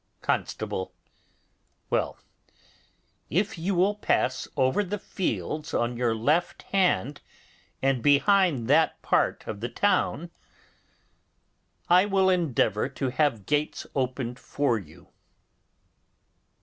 [0.23, 0.93] Constable.
[1.91, 2.17] Well,
[3.29, 7.21] if you will pass over the fields on your left hand,
[7.83, 10.31] and behind that part of the town,
[11.87, 15.09] I will endeavour to have gates opened for you.